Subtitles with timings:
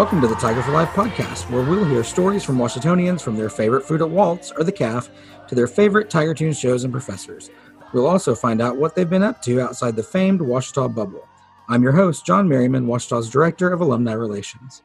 [0.00, 3.50] Welcome to the Tiger for Life podcast, where we'll hear stories from Ouachitonians from their
[3.50, 5.10] favorite food at Walt's or the CAF
[5.46, 7.50] to their favorite Tiger Tunes shows and professors.
[7.92, 11.28] We'll also find out what they've been up to outside the famed Ouachita bubble.
[11.68, 14.82] I'm your host, John Merriman, Ouachita's Director of Alumni Relations.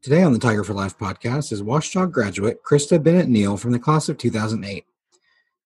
[0.00, 3.78] Today on the Tiger for Life podcast is Ouachita graduate Krista Bennett Neal from the
[3.78, 4.86] class of 2008.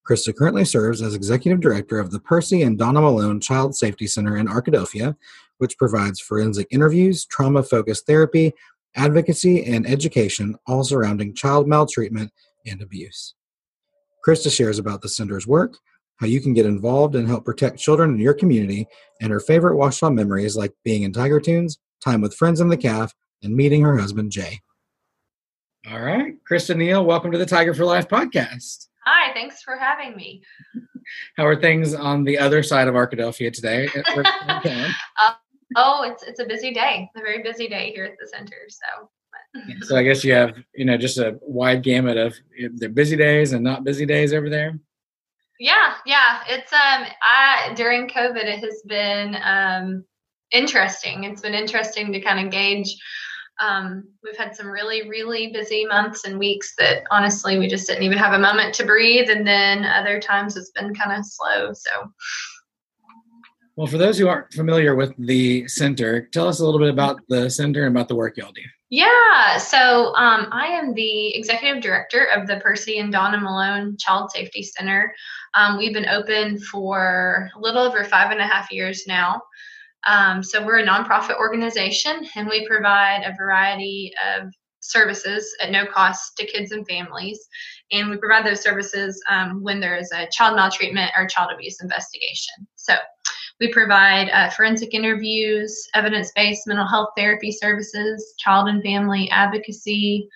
[0.05, 4.35] Krista currently serves as Executive Director of the Percy and Donna Malone Child Safety Center
[4.35, 5.15] in Arkadelphia,
[5.61, 8.51] which provides forensic interviews, trauma focused therapy,
[8.95, 12.31] advocacy, and education, all surrounding child maltreatment
[12.65, 13.35] and abuse.
[14.27, 15.77] Krista shares about the center's work,
[16.17, 18.87] how you can get involved and help protect children in your community,
[19.21, 22.77] and her favorite Ouachita memories like being in Tiger Tunes, time with friends in the
[22.77, 23.11] CAF,
[23.43, 24.61] and meeting her husband, Jay.
[25.89, 26.33] All right.
[26.49, 28.87] Krista Neal, welcome to the Tiger for Life podcast.
[29.05, 30.43] Hi, thanks for having me.
[31.37, 33.89] How are things on the other side of Arkadelphia today?
[34.15, 35.33] uh,
[35.75, 37.09] oh, it's it's a busy day.
[37.15, 38.67] a very busy day here at the center.
[38.69, 39.09] So.
[39.81, 42.35] so I guess you have you know just a wide gamut of
[42.75, 44.77] the busy days and not busy days over there.
[45.59, 46.41] Yeah, yeah.
[46.47, 50.05] It's um I during COVID it has been um
[50.51, 51.25] interesting.
[51.25, 52.95] It's been interesting to kind of gauge
[53.61, 58.03] um, we've had some really, really busy months and weeks that honestly we just didn't
[58.03, 59.29] even have a moment to breathe.
[59.29, 61.71] And then other times it's been kind of slow.
[61.73, 62.11] So,
[63.75, 67.21] well, for those who aren't familiar with the center, tell us a little bit about
[67.29, 68.61] the center and about the work y'all do.
[68.89, 74.31] Yeah, so um, I am the executive director of the Percy and Donna Malone Child
[74.31, 75.15] Safety Center.
[75.53, 79.41] Um, we've been open for a little over five and a half years now.
[80.07, 84.51] Um, so we're a nonprofit organization and we provide a variety of
[84.81, 87.39] services at no cost to kids and families.
[87.91, 91.81] And we provide those services um, when there is a child maltreatment or child abuse
[91.81, 92.67] investigation.
[92.75, 92.95] So
[93.61, 100.27] we provide uh, forensic interviews, evidence based mental health therapy services, child and family advocacy,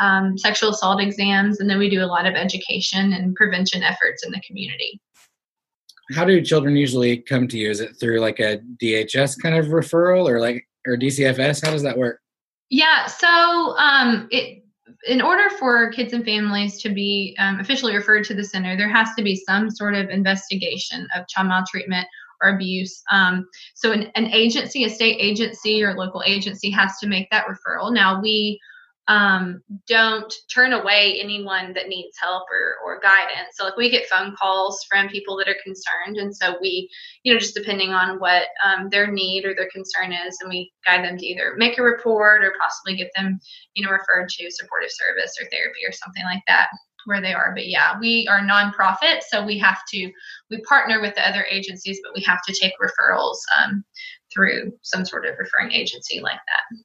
[0.00, 4.26] um, sexual assault exams, and then we do a lot of education and prevention efforts
[4.26, 5.00] in the community
[6.14, 7.70] how do children usually come to you?
[7.70, 11.64] Is it through like a DHS kind of referral or like or DCFS?
[11.64, 12.20] How does that work?
[12.70, 14.64] Yeah, so um, it
[15.08, 18.88] in order for kids and families to be um, officially referred to the center, there
[18.88, 22.06] has to be some sort of investigation of child maltreatment
[22.42, 23.02] or abuse.
[23.10, 27.46] Um, so an, an agency, a state agency or local agency has to make that
[27.46, 27.92] referral.
[27.92, 28.60] Now we
[29.08, 33.54] um, don't turn away anyone that needs help or, or guidance.
[33.54, 36.18] So, like, we get phone calls from people that are concerned.
[36.18, 36.88] And so, we,
[37.24, 40.72] you know, just depending on what um, their need or their concern is, and we
[40.86, 43.40] guide them to either make a report or possibly get them,
[43.74, 46.68] you know, referred to supportive service or therapy or something like that
[47.06, 47.52] where they are.
[47.54, 49.22] But yeah, we are nonprofit.
[49.28, 50.10] So, we have to,
[50.50, 53.84] we partner with the other agencies, but we have to take referrals um,
[54.32, 56.78] through some sort of referring agency like that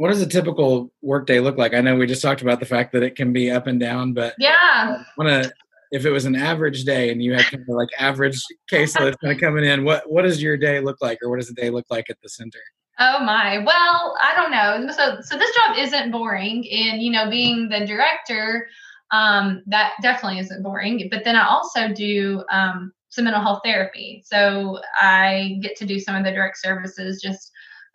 [0.00, 1.74] what does a typical workday look like?
[1.74, 4.14] I know we just talked about the fact that it can be up and down,
[4.14, 5.52] but yeah, want to
[5.90, 8.40] if it was an average day and you had kind of like average
[8.72, 11.48] caseloads kind of coming in, what what does your day look like, or what does
[11.48, 12.60] the day look like at the center?
[12.98, 13.58] Oh my.
[13.58, 14.90] Well, I don't know.
[14.92, 18.68] So so this job isn't boring, and you know, being the director,
[19.12, 21.08] um, that definitely isn't boring.
[21.10, 25.98] But then I also do um, some mental health therapy, so I get to do
[25.98, 27.50] some of the direct services just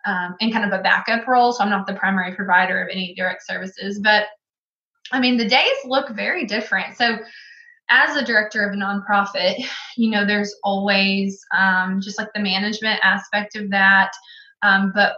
[0.06, 1.52] um, in kind of a backup role.
[1.52, 4.26] So I'm not the primary provider of any direct services, but
[5.12, 6.96] I mean, the days look very different.
[6.96, 7.18] So
[7.90, 9.64] as a director of a nonprofit,
[9.96, 14.12] you know, there's always um, just like the management aspect of that.
[14.62, 15.16] Um, but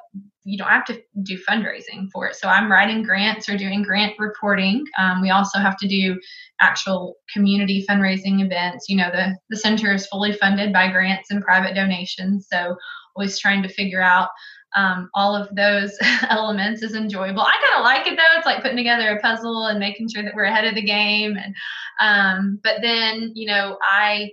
[0.48, 2.34] you don't have to do fundraising for it.
[2.34, 4.84] So I'm writing grants or doing grant reporting.
[4.96, 6.18] Um, we also have to do
[6.60, 8.88] actual community fundraising events.
[8.88, 12.46] You know, the, the center is fully funded by grants and private donations.
[12.50, 12.76] So
[13.14, 14.30] always trying to figure out
[14.74, 15.96] um, all of those
[16.30, 17.42] elements is enjoyable.
[17.42, 18.38] I kind of like it though.
[18.38, 21.36] It's like putting together a puzzle and making sure that we're ahead of the game.
[21.36, 21.54] And
[22.00, 24.30] um, but then you know I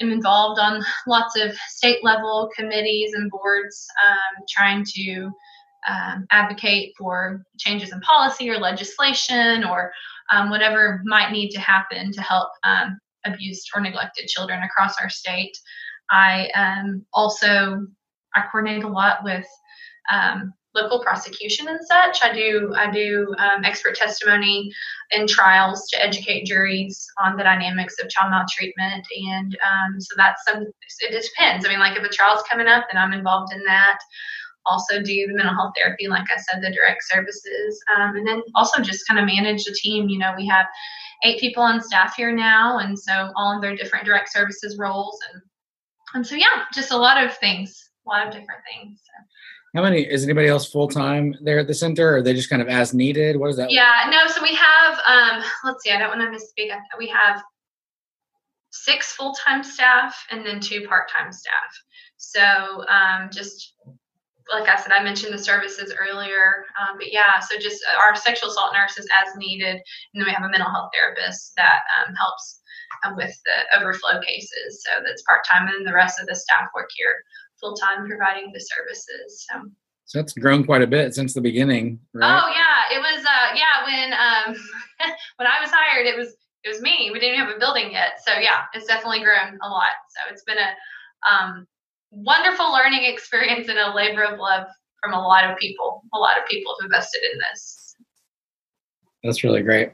[0.00, 5.30] am involved on lots of state level committees and boards, um, trying to
[5.88, 9.92] um, advocate for changes in policy or legislation or
[10.30, 15.10] um, whatever might need to happen to help um, abused or neglected children across our
[15.10, 15.56] state.
[16.10, 16.48] I
[17.12, 17.86] also
[18.34, 19.46] I coordinate a lot with
[20.10, 22.18] um, local prosecution and such.
[22.22, 24.72] I do I do um, expert testimony
[25.10, 30.42] in trials to educate juries on the dynamics of child maltreatment, and um, so that's
[30.46, 30.64] some.
[31.00, 31.66] It depends.
[31.66, 33.98] I mean, like if a trial's coming up, then I'm involved in that.
[34.64, 38.42] Also do the mental health therapy, like I said, the direct services, um, and then
[38.54, 40.08] also just kind of manage the team.
[40.08, 40.66] You know, we have
[41.24, 45.18] eight people on staff here now, and so all of their different direct services roles,
[45.32, 45.42] and
[46.14, 49.00] and so yeah, just a lot of things, a lot of different things.
[49.04, 49.24] So
[49.74, 52.10] How many is anybody else full time there at the center?
[52.10, 53.36] Or are they just kind of as needed?
[53.36, 53.70] What is that?
[53.70, 54.26] Yeah, no.
[54.26, 54.98] So we have.
[55.06, 55.90] Um, let's see.
[55.90, 56.76] I don't want to misspeak.
[56.98, 57.42] We have
[58.70, 61.52] six full time staff and then two part time staff.
[62.18, 63.74] So um, just
[64.52, 68.14] like I said, I mentioned the services earlier, um, but yeah, so just uh, our
[68.16, 72.14] sexual assault nurses as needed, and then we have a mental health therapist that um,
[72.14, 72.60] helps
[73.06, 74.84] um, with the overflow cases.
[74.84, 77.14] So that's part time, and the rest of the staff work here
[77.62, 79.46] full time providing the services.
[79.50, 79.70] So.
[80.04, 82.42] So that's grown quite a bit since the beginning, right?
[82.42, 83.24] Oh yeah, it was.
[83.24, 84.60] Uh, yeah, when um,
[85.36, 87.10] when I was hired, it was it was me.
[87.12, 89.92] We didn't have a building yet, so yeah, it's definitely grown a lot.
[90.10, 91.66] So it's been a um,
[92.10, 94.66] wonderful learning experience and a labor of love
[95.02, 96.02] from a lot of people.
[96.12, 97.96] A lot of people have invested in this.
[99.24, 99.92] That's really great.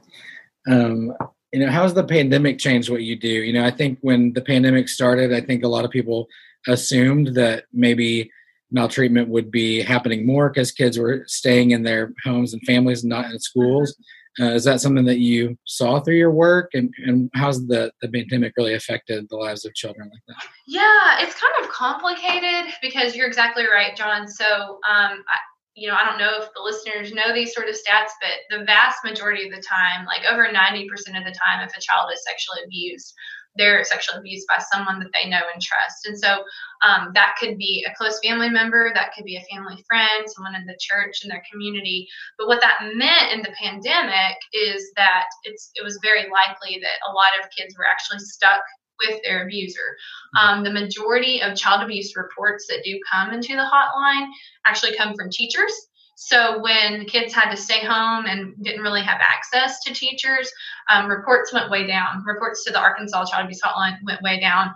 [0.68, 1.12] Um,
[1.52, 3.28] you know, how's the pandemic changed what you do?
[3.28, 6.28] You know, I think when the pandemic started, I think a lot of people
[6.66, 8.31] assumed that maybe
[8.70, 13.10] maltreatment would be happening more because kids were staying in their homes and families and
[13.10, 13.96] not in schools.
[14.40, 18.08] Uh, is that something that you saw through your work, and, and how's the, the
[18.08, 20.46] pandemic really affected the lives of children like that?
[20.66, 24.28] Yeah, it's kind of complicated because you're exactly right, John.
[24.28, 25.38] So, um, I,
[25.75, 28.64] you know, I don't know if the listeners know these sort of stats, but the
[28.64, 30.87] vast majority of the time, like over 90%
[31.19, 33.14] of the time, if a child is sexually abused,
[33.58, 36.06] they're sexually abused by someone that they know and trust.
[36.06, 36.44] And so
[36.82, 40.55] um, that could be a close family member, that could be a family friend, someone
[40.55, 42.08] in the church in their community.
[42.38, 47.10] But what that meant in the pandemic is that it's it was very likely that
[47.10, 48.62] a lot of kids were actually stuck
[49.06, 49.96] with their abuser.
[50.40, 54.26] Um, the majority of child abuse reports that do come into the hotline
[54.66, 55.72] actually come from teachers.
[56.20, 60.50] So when kids had to stay home and didn't really have access to teachers,
[60.90, 62.24] um, reports went way down.
[62.26, 64.74] Reports to the Arkansas Child Abuse Hotline went way down.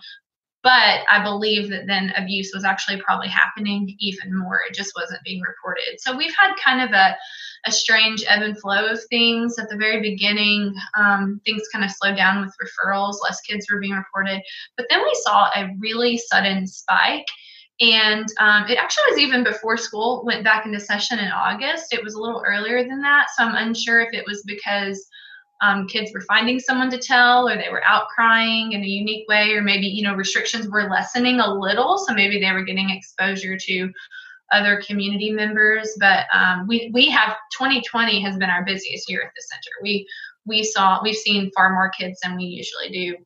[0.62, 4.60] But I believe that then abuse was actually probably happening even more.
[4.68, 5.98] It just wasn't being reported.
[5.98, 7.16] So we've had kind of a,
[7.66, 9.58] a strange ebb and flow of things.
[9.58, 13.80] At the very beginning, um, things kind of slowed down with referrals, less kids were
[13.80, 14.42] being reported.
[14.76, 17.26] But then we saw a really sudden spike
[17.80, 21.92] and um, it actually was even before school went back into session in August.
[21.92, 23.28] It was a little earlier than that.
[23.36, 25.06] So I'm unsure if it was because
[25.62, 29.28] um, kids were finding someone to tell or they were out crying in a unique
[29.28, 31.98] way, or maybe, you know, restrictions were lessening a little.
[31.98, 33.92] So maybe they were getting exposure to
[34.52, 35.96] other community members.
[35.98, 39.70] But um, we, we have 2020 has been our busiest year at the center.
[39.82, 40.06] We,
[40.44, 43.16] we saw, we've seen far more kids than we usually do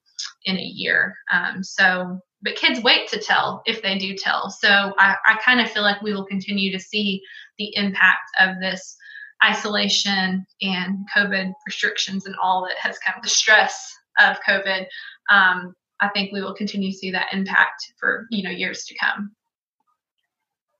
[0.44, 1.16] in a year.
[1.32, 4.50] Um, so but kids wait to tell if they do tell.
[4.50, 7.22] So I, I kind of feel like we will continue to see
[7.58, 8.96] the impact of this
[9.44, 14.86] isolation and COVID restrictions and all that has come, the stress of COVID.
[15.30, 18.94] Um, I think we will continue to see that impact for you know years to
[18.98, 19.32] come.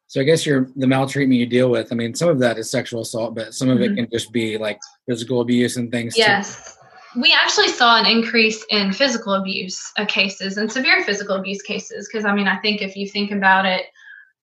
[0.09, 1.93] So I guess you're the maltreatment you deal with.
[1.93, 3.93] I mean, some of that is sexual assault, but some of mm-hmm.
[3.93, 6.17] it can just be like physical abuse and things.
[6.17, 6.77] Yes.
[6.77, 6.86] Too
[7.19, 12.09] we actually saw an increase in physical abuse uh, cases and severe physical abuse cases
[12.09, 13.87] because i mean i think if you think about it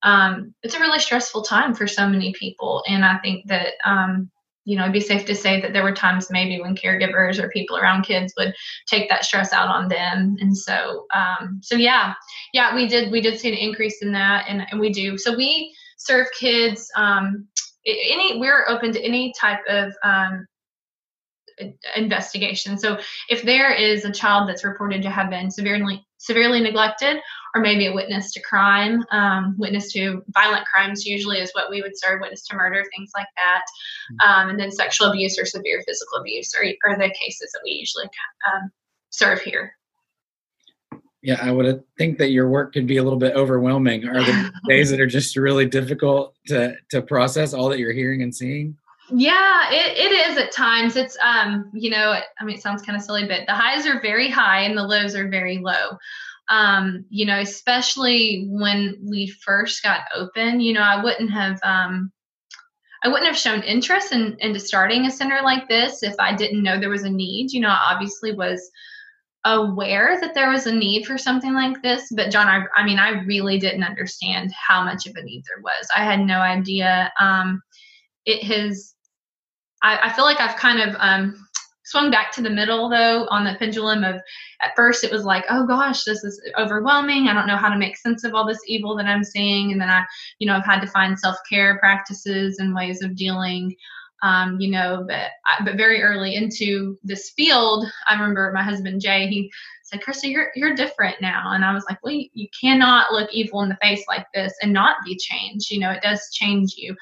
[0.03, 2.83] um, it's a really stressful time for so many people.
[2.87, 4.29] And i think that um,
[4.65, 7.49] you know it'd be safe to say that there were times maybe when caregivers or
[7.49, 8.53] people around kids would
[8.85, 10.35] take that stress out on them.
[10.39, 12.13] And so um, so yeah.
[12.53, 15.17] Yeah we did we did see an increase in that and, and we do.
[15.17, 17.47] So we serve kids um,
[17.85, 20.45] any we're open to any type of um,
[21.95, 22.77] investigation.
[22.77, 27.17] So if there is a child that's reported to have been severely severely neglected,
[27.53, 31.81] or maybe a witness to crime, um, witness to violent crimes usually is what we
[31.81, 33.61] would serve, witness to murder, things like that,
[34.09, 34.29] hmm.
[34.29, 37.71] um, and then sexual abuse or severe physical abuse are, are the cases that we
[37.71, 38.05] usually
[38.51, 38.71] um,
[39.09, 39.75] serve here.
[41.21, 44.05] Yeah, I would think that your work could be a little bit overwhelming.
[44.07, 48.21] Are the days that are just really difficult to to process all that you're hearing
[48.21, 48.77] and seeing?
[49.09, 50.95] Yeah, it, it is at times.
[50.95, 54.01] It's um, you know, I mean, it sounds kind of silly, but the highs are
[54.01, 55.97] very high and the lows are very low.
[56.49, 62.11] Um, you know, especially when we first got open, you know, I wouldn't have um
[63.03, 66.63] I wouldn't have shown interest in into starting a center like this if I didn't
[66.63, 67.51] know there was a need.
[67.51, 68.69] You know, I obviously was
[69.45, 72.97] aware that there was a need for something like this, but John, I, I mean,
[72.97, 75.87] I really didn't understand how much of a need there was.
[75.93, 77.11] I had no idea.
[77.19, 77.61] Um,
[78.25, 78.95] it has
[79.81, 81.47] I, I feel like I've kind of um,
[81.83, 84.15] swung back to the middle though on the pendulum of
[84.61, 87.77] at first it was like oh gosh this is overwhelming i don't know how to
[87.77, 90.03] make sense of all this evil that i'm seeing and then i
[90.39, 93.75] you know i've had to find self-care practices and ways of dealing
[94.23, 95.31] Um, you know, but
[95.65, 99.27] but very early into this field, I remember my husband Jay.
[99.27, 99.51] He
[99.83, 103.29] said, "Krista, you're you're different now," and I was like, "Well, you, you cannot look
[103.33, 105.69] evil in the face like this and not be changed.
[105.71, 106.95] You know, it does change you."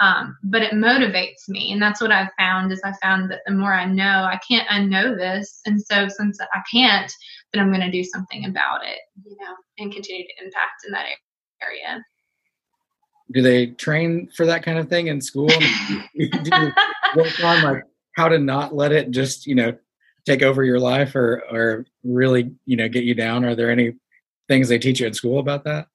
[0.00, 3.52] Um, but it motivates me and that's what i've found is i found that the
[3.52, 7.12] more i know i can't unknow this and so since i can't
[7.52, 10.92] then i'm going to do something about it you know and continue to impact in
[10.92, 11.04] that
[11.62, 12.04] area.
[13.32, 15.48] Do they train for that kind of thing in school?
[15.48, 16.72] Do you
[17.16, 17.84] work on like
[18.14, 19.76] how to not let it just you know
[20.26, 23.44] take over your life or or really you know get you down?
[23.44, 23.94] Are there any
[24.48, 25.86] things they teach you in school about that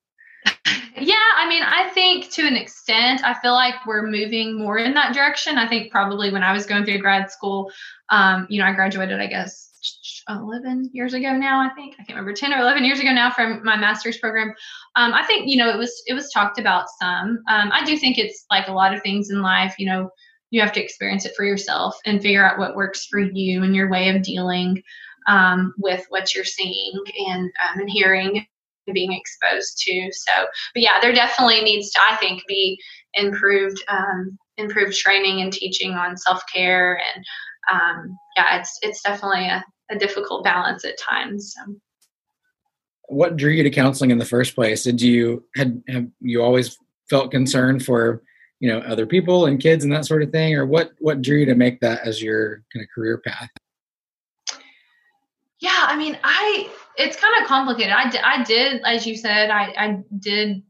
[1.00, 1.89] yeah, I mean, I
[2.20, 5.58] think to an extent, I feel like we're moving more in that direction.
[5.58, 7.72] I think probably when I was going through grad school,
[8.10, 11.60] um, you know, I graduated, I guess, 11 years ago now.
[11.62, 14.54] I think I can't remember 10 or 11 years ago now from my master's program.
[14.96, 17.44] Um, I think you know it was it was talked about some.
[17.48, 19.76] Um, I do think it's like a lot of things in life.
[19.78, 20.10] You know,
[20.50, 23.76] you have to experience it for yourself and figure out what works for you and
[23.76, 24.82] your way of dealing
[25.28, 28.46] um, with what you're seeing and um, and hearing
[28.94, 30.10] being exposed to.
[30.12, 30.32] So,
[30.74, 32.79] but yeah, there definitely needs to, I think, be
[33.13, 37.25] improved um, improved training and teaching on self care, and
[37.72, 41.53] um, yeah, it's it's definitely a, a difficult balance at times.
[41.56, 41.75] So.
[43.10, 44.84] What drew you to counseling in the first place?
[44.84, 46.77] Did you had have you always
[47.10, 48.22] felt concern for
[48.60, 51.39] you know other people and kids and that sort of thing, or what what drew
[51.39, 53.50] you to make that as your kind of career path?
[55.60, 57.94] Yeah, I mean, I it's kind of complicated.
[57.94, 60.63] I, d- I did, as you said, I, I did,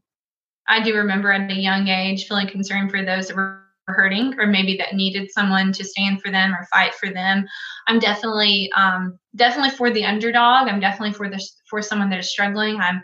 [0.68, 4.46] I do remember at a young age feeling concerned for those that were hurting or
[4.46, 7.46] maybe that needed someone to stand for them or fight for them.
[7.88, 10.68] I'm definitely, um, definitely for the underdog.
[10.68, 12.82] I'm definitely for the, for someone that is struggling.
[12.82, 13.02] I'm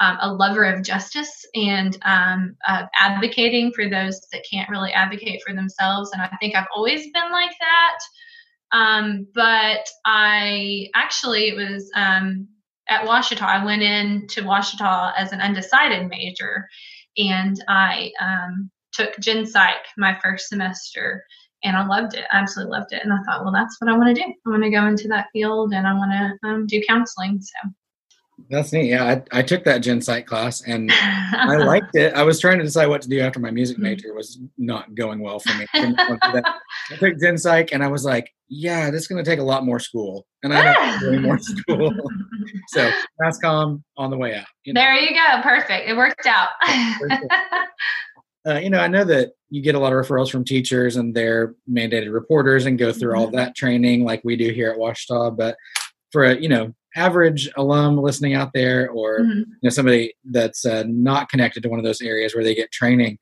[0.00, 5.42] um, a lover of justice and um, uh, advocating for those that can't really advocate
[5.46, 6.10] for themselves.
[6.12, 7.98] And I think I've always been like that.
[8.72, 12.48] Um, but I actually, it was um,
[12.94, 13.42] at Ouachita.
[13.42, 16.68] I went in to Ouachita as an undecided major,
[17.16, 21.24] and I um, took Gen Psych my first semester,
[21.64, 22.24] and I loved it.
[22.32, 23.02] I Absolutely loved it.
[23.02, 24.32] And I thought, well, that's what I want to do.
[24.46, 27.40] I want to go into that field, and I want to um, do counseling.
[27.40, 27.70] So
[28.50, 28.88] that's neat.
[28.88, 32.14] Yeah, I, I took that gen psych class and I liked it.
[32.14, 33.84] I was trying to decide what to do after my music mm-hmm.
[33.84, 35.66] major was not going well for me.
[35.74, 36.42] I
[36.98, 39.64] took gen psych and I was like, yeah, this is going to take a lot
[39.64, 41.92] more school, and I don't do any more school.
[42.68, 42.90] so
[43.42, 44.46] com on the way out.
[44.64, 44.80] You know.
[44.80, 45.42] There you go.
[45.42, 45.88] Perfect.
[45.88, 46.48] It worked out.
[48.46, 51.14] uh, you know, I know that you get a lot of referrals from teachers and
[51.14, 53.20] their mandated reporters and go through mm-hmm.
[53.20, 55.36] all that training like we do here at Ouachita.
[55.36, 55.56] But
[56.12, 59.38] for a you know average alum listening out there, or mm-hmm.
[59.38, 62.70] you know somebody that's uh, not connected to one of those areas where they get
[62.72, 63.18] training,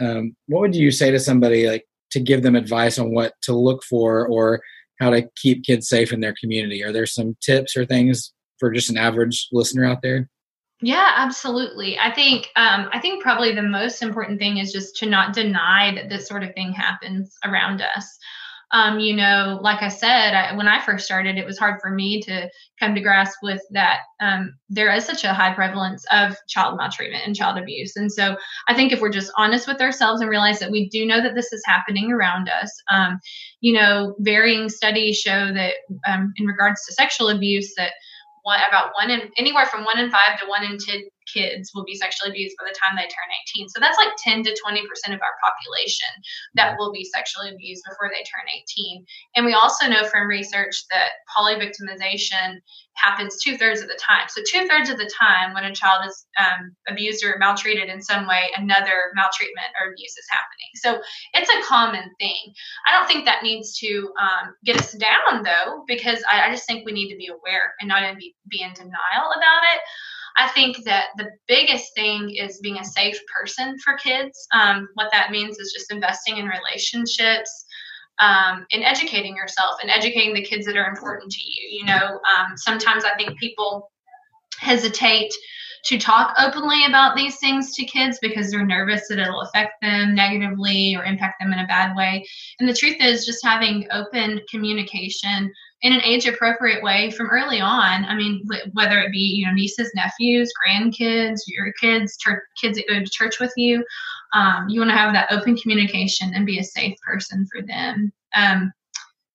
[0.00, 3.52] um, what would you say to somebody like to give them advice on what to
[3.54, 4.60] look for or
[5.00, 6.84] how to keep kids safe in their community?
[6.84, 10.28] Are there some tips or things for just an average listener out there?
[10.80, 11.98] Yeah, absolutely.
[11.98, 15.94] I think um, I think probably the most important thing is just to not deny
[15.94, 18.18] that this sort of thing happens around us
[18.74, 21.90] um, you know, like I said, I, when I first started, it was hard for
[21.90, 22.50] me to
[22.80, 27.22] come to grasp with that um, there is such a high prevalence of child maltreatment
[27.24, 27.94] and child abuse.
[27.94, 31.06] And so I think if we're just honest with ourselves and realize that we do
[31.06, 33.20] know that this is happening around us, um,
[33.60, 35.74] you know, varying studies show that
[36.08, 37.92] um, in regards to sexual abuse, that
[38.42, 41.00] one about one in anywhere from one in five to one in ten
[41.32, 43.68] kids will be sexually abused by the time they turn 18.
[43.68, 46.12] So that's like 10 to 20 percent of our population
[46.54, 49.04] that will be sexually abused before they turn 18.
[49.36, 52.60] And we also know from research that polyvictimization
[52.94, 54.28] happens two thirds of the time.
[54.28, 58.00] So two thirds of the time, when a child is um, abused or maltreated in
[58.00, 60.70] some way, another maltreatment or abuse is happening.
[60.76, 61.02] So
[61.34, 62.54] it's a common thing.
[62.86, 66.66] I don't think that needs to um, get us down though, because I, I, just
[66.66, 69.80] think we need to be aware and not be, be in denial about it.
[70.36, 74.46] I think that the biggest thing is being a safe person for kids.
[74.52, 77.66] Um, what that means is just investing in relationships,
[78.20, 81.78] um, and educating yourself and educating the kids that are important to you.
[81.78, 83.90] You know, um, sometimes I think people
[84.58, 85.32] hesitate
[85.84, 90.14] to talk openly about these things to kids because they're nervous that it'll affect them
[90.14, 92.26] negatively or impact them in a bad way.
[92.58, 95.52] And the truth is, just having open communication
[95.82, 98.04] in an age appropriate way from early on.
[98.04, 102.88] I mean, whether it be you know nieces, nephews, grandkids, your kids, church, kids that
[102.88, 103.84] go to church with you,
[104.34, 108.12] um, you want to have that open communication and be a safe person for them.
[108.34, 108.72] Um,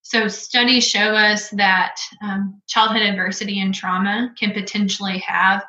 [0.02, 5.64] so studies show us that um, childhood adversity and trauma can potentially have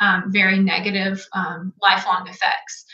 [0.00, 2.84] um, very negative um, lifelong effects.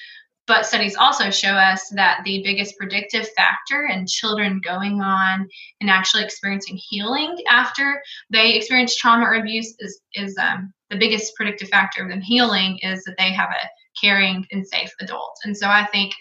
[0.47, 5.49] But studies also show us that the biggest predictive factor in children going on
[5.81, 8.01] and actually experiencing healing after
[8.31, 12.79] they experience trauma or abuse is, is um, the biggest predictive factor of them healing
[12.83, 13.69] is that they have a
[14.01, 15.37] caring and safe adult.
[15.45, 16.13] And so I think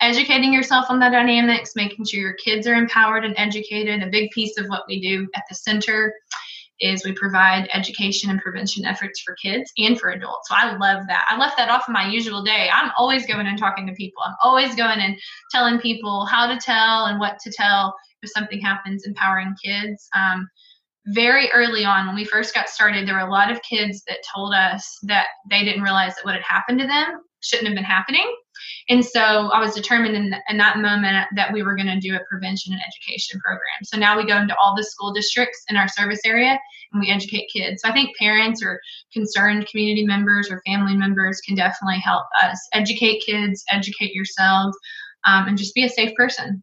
[0.00, 4.30] educating yourself on the dynamics, making sure your kids are empowered and educated, a big
[4.30, 6.14] piece of what we do at the center
[6.84, 10.48] is we provide education and prevention efforts for kids and for adults.
[10.48, 11.26] So I love that.
[11.28, 12.68] I left that off of my usual day.
[12.72, 14.22] I'm always going and talking to people.
[14.24, 15.16] I'm always going and
[15.50, 20.08] telling people how to tell and what to tell if something happens, empowering kids.
[20.14, 20.48] Um,
[21.06, 24.18] very early on, when we first got started, there were a lot of kids that
[24.34, 27.84] told us that they didn't realize that what had happened to them shouldn't have been
[27.84, 28.34] happening.
[28.88, 32.14] And so I was determined in, in that moment that we were going to do
[32.14, 33.84] a prevention and education program.
[33.84, 36.58] So now we go into all the school districts in our service area
[36.92, 37.82] and we educate kids.
[37.82, 38.80] So I think parents or
[39.12, 44.76] concerned community members or family members can definitely help us educate kids, educate yourselves,
[45.24, 46.62] um, and just be a safe person.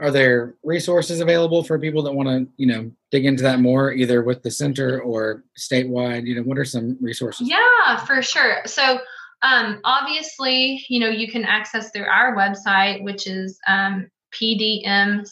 [0.00, 3.92] Are there resources available for people that want to, you know, dig into that more,
[3.92, 6.26] either with the center or statewide?
[6.26, 7.48] You know, what are some resources?
[7.48, 8.62] Yeah, for sure.
[8.66, 8.98] So
[9.44, 15.26] um, obviously, you know, you can access through our website, which is um, pdmcsc.org.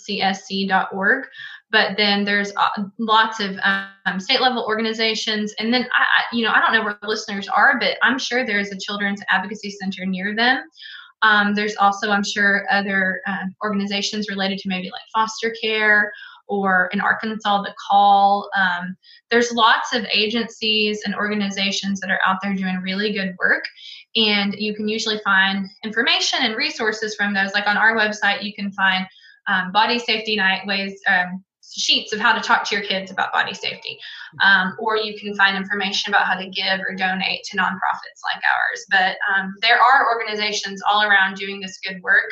[1.71, 5.55] But then there's uh, lots of um, state level organizations.
[5.59, 8.71] And then, I, you know, I don't know where listeners are, but I'm sure there's
[8.71, 10.63] a children's advocacy center near them.
[11.23, 16.13] Um, there's also, I'm sure, other uh, organizations related to maybe like foster care
[16.49, 18.51] or in Arkansas, the call.
[18.57, 18.97] Um,
[19.31, 23.65] there's lots of agencies and organizations that are out there doing really good work.
[24.15, 27.53] And you can usually find information and resources from those.
[27.55, 29.07] Like on our website, you can find
[29.49, 31.43] um, body safety night ways, um,
[31.75, 33.99] sheets of how to talk to your kids about body safety.
[34.43, 38.43] Um, or you can find information about how to give or donate to nonprofits like
[38.45, 38.85] ours.
[38.91, 42.29] But um, there are organizations all around doing this good work.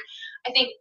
[0.46, 0.72] I think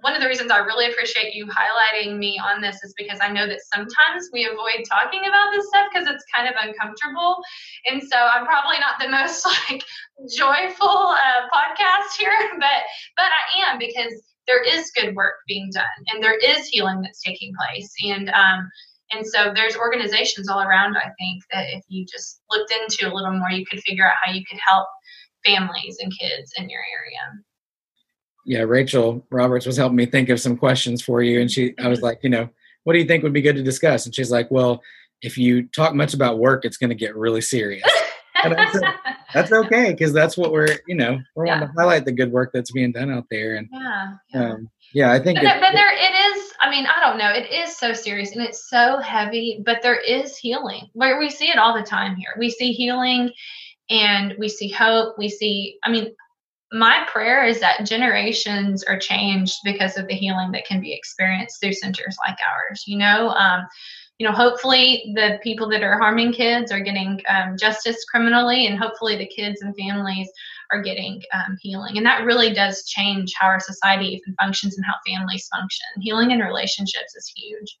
[0.00, 3.32] one of the reasons I really appreciate you highlighting me on this is because I
[3.32, 7.38] know that sometimes we avoid talking about this stuff because it's kind of uncomfortable.
[7.86, 9.82] And so I'm probably not the most like
[10.30, 12.82] joyful uh, podcast here, but
[13.16, 14.14] but I am because
[14.46, 17.92] there is good work being done and there is healing that's taking place.
[18.04, 18.70] And um,
[19.10, 20.96] and so there's organizations all around.
[20.96, 24.16] I think that if you just looked into a little more, you could figure out
[24.22, 24.86] how you could help
[25.44, 27.42] families and kids in your area
[28.48, 31.88] yeah, Rachel Roberts was helping me think of some questions for you, and she, I
[31.88, 32.48] was like, you know,
[32.84, 34.06] what do you think would be good to discuss?
[34.06, 34.82] And she's like, well,
[35.20, 37.82] if you talk much about work, it's going to get really serious.
[38.42, 38.82] and I said,
[39.34, 41.60] that's okay because that's what we're, you know, we're yeah.
[41.60, 43.56] wanting to highlight the good work that's being done out there.
[43.56, 46.52] And yeah, yeah, um, yeah I think, but, it, but there it is.
[46.62, 47.30] I mean, I don't know.
[47.30, 50.88] It is so serious and it's so heavy, but there is healing.
[50.94, 52.30] Where we see it all the time here.
[52.38, 53.30] We see healing,
[53.90, 55.18] and we see hope.
[55.18, 55.76] We see.
[55.84, 56.14] I mean,
[56.72, 61.60] my prayer is that generations are changed because of the healing that can be experienced
[61.60, 62.84] through centers like ours.
[62.86, 63.66] You know, um,
[64.18, 68.78] you know, hopefully the people that are harming kids are getting um, justice criminally, and
[68.78, 70.28] hopefully the kids and families
[70.70, 71.96] are getting um, healing.
[71.96, 75.86] And that really does change how our society even functions and how families function.
[76.00, 77.78] Healing in relationships is huge.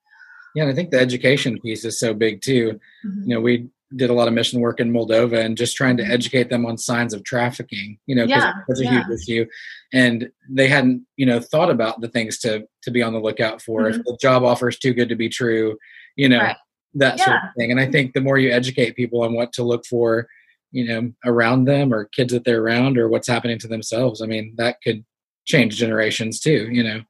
[0.54, 2.80] Yeah, and I think the education piece is so big too.
[3.04, 3.22] Mm-hmm.
[3.28, 6.02] You know, we did a lot of mission work in Moldova and just trying to
[6.02, 6.12] mm-hmm.
[6.12, 9.04] educate them on signs of trafficking, you know, because yeah, that's a yeah.
[9.04, 9.46] huge issue.
[9.92, 13.62] And they hadn't, you know, thought about the things to to be on the lookout
[13.62, 13.82] for.
[13.82, 14.00] Mm-hmm.
[14.00, 15.78] If the job offer is too good to be true,
[16.16, 16.56] you know, right.
[16.94, 17.24] that yeah.
[17.24, 17.70] sort of thing.
[17.70, 20.28] And I think the more you educate people on what to look for,
[20.70, 24.26] you know, around them or kids that they're around or what's happening to themselves, I
[24.26, 25.04] mean, that could
[25.48, 27.00] change generations too you know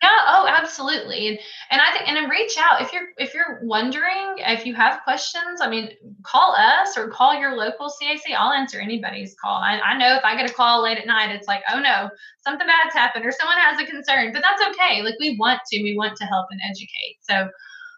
[0.69, 1.39] absolutely and,
[1.71, 5.03] and i think and then reach out if you're if you're wondering if you have
[5.03, 5.89] questions i mean
[6.23, 10.25] call us or call your local cac i'll answer anybody's call I, I know if
[10.25, 12.11] i get a call late at night it's like oh no
[12.47, 15.83] something bad's happened or someone has a concern but that's okay like we want to
[15.83, 17.49] we want to help and educate so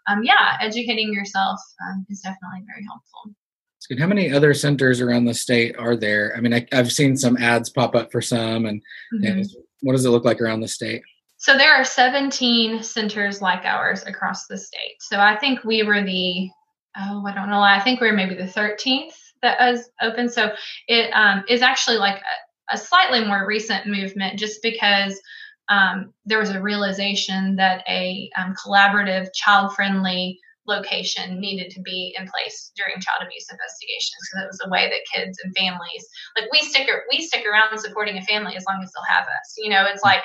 [0.07, 3.35] um, yeah educating yourself um, is definitely very helpful
[3.77, 3.99] it's good.
[3.99, 6.35] How many other centers around the state are there?
[6.37, 8.79] I mean, I, have seen some ads pop up for some, and
[9.11, 9.41] mm-hmm.
[9.81, 11.01] what does it look like around the state?
[11.41, 14.97] So there are 17 centers like ours across the state.
[14.99, 16.51] So I think we were the,
[16.95, 17.75] oh, I don't know, why.
[17.75, 20.29] I think we were maybe the 13th that was open.
[20.29, 20.51] So
[20.87, 25.19] it um, is actually like a, a, slightly more recent movement just because
[25.67, 32.15] um, there was a realization that a um, collaborative, child friendly location needed to be
[32.19, 36.07] in place during child abuse investigations because it was a way that kids and families
[36.37, 39.55] like we stick we stick around supporting a family as long as they'll have us
[39.57, 40.21] you know it's like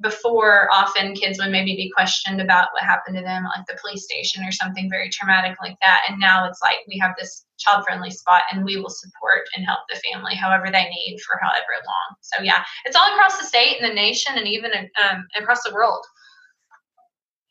[0.00, 4.04] before often kids would maybe be questioned about what happened to them like the police
[4.04, 6.02] station or something very traumatic like that.
[6.08, 9.64] And now it's like we have this child friendly spot and we will support and
[9.64, 12.16] help the family however they need for however long.
[12.20, 15.72] So yeah it's all across the state and the nation and even um, across the
[15.72, 16.04] world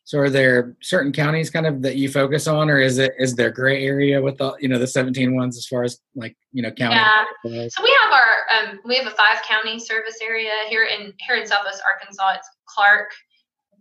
[0.06, 3.34] so are there certain counties kind of that you focus on or is it is
[3.34, 6.62] there gray area with the you know the 17 ones as far as like you
[6.62, 7.68] know county yeah.
[7.68, 11.36] so we have our um, we have a five county service area here in here
[11.36, 12.34] in southwest arkansas.
[12.36, 13.10] It's clark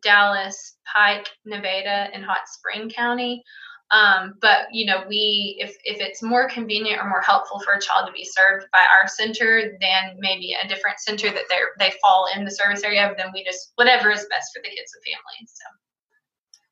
[0.04, 3.44] dallas pike nevada and hot spring county.
[3.92, 7.82] Um, but you know we if if it's more convenient or more helpful for a
[7.82, 11.94] child to be served by our center than maybe a different center that they they
[12.02, 15.04] fall in the service area then we just whatever is best for the kids and
[15.06, 15.85] families so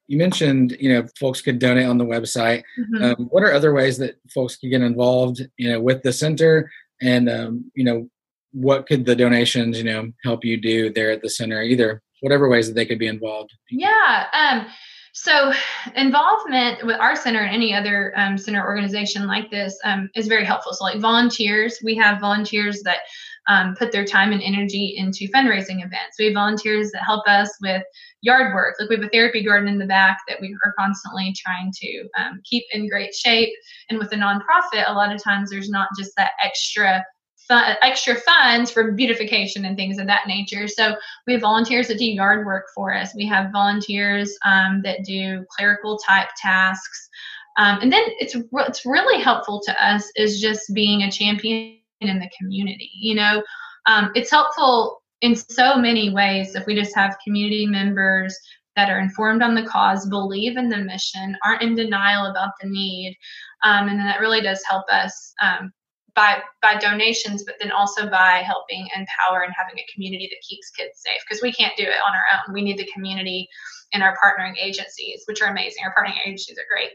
[0.07, 2.63] you mentioned you know folks could donate on the website.
[2.79, 3.03] Mm-hmm.
[3.03, 6.71] um, what are other ways that folks could get involved you know with the center?
[7.01, 8.09] And um, you know
[8.51, 11.61] what could the donations you know help you do there at the center?
[11.61, 13.51] Either whatever ways that they could be involved.
[13.69, 14.67] Yeah um,
[15.15, 15.53] so
[15.95, 20.43] involvement with our center and any other um, center organization like this um, is very
[20.43, 20.73] helpful.
[20.73, 22.99] So like volunteers we have volunteers that
[23.47, 26.17] um, put their time and energy into fundraising events.
[26.17, 27.83] We have volunteers that help us with
[28.21, 28.75] yard work.
[28.79, 32.09] Like we have a therapy garden in the back that we are constantly trying to
[32.17, 33.53] um, keep in great shape.
[33.89, 37.03] And with a nonprofit, a lot of times there's not just that extra
[37.49, 40.67] extra funds for beautification and things of that nature.
[40.67, 40.95] So
[41.27, 43.13] we have volunteers that do yard work for us.
[43.13, 47.09] We have volunteers um, that do clerical type tasks.
[47.57, 51.77] Um, and then it's it's really helpful to us is just being a champion
[52.09, 52.89] in the community.
[52.95, 53.43] You know,
[53.85, 58.37] um, it's helpful in so many ways if we just have community members
[58.75, 62.69] that are informed on the cause, believe in the mission, aren't in denial about the
[62.69, 63.15] need,
[63.63, 65.71] um, and that really does help us um,
[66.15, 70.69] by by donations, but then also by helping empower and having a community that keeps
[70.71, 72.53] kids safe because we can't do it on our own.
[72.53, 73.47] We need the community
[73.93, 75.83] and our partnering agencies, which are amazing.
[75.85, 76.91] Our partnering agencies are great.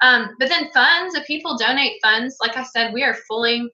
[0.00, 3.68] Um, but then funds, if people donate funds, like I said, we are fully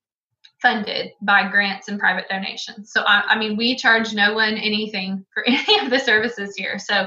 [0.64, 2.90] funded by grants and private donations.
[2.90, 6.78] So, I, I, mean, we charge no one anything for any of the services here.
[6.78, 7.06] So,